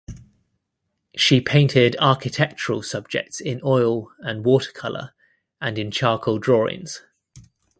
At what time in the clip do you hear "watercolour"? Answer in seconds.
4.43-5.13